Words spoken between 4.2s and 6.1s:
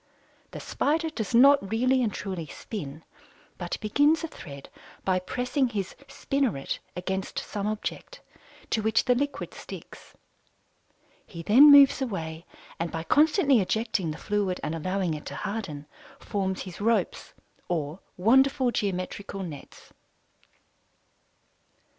a thread by pressing his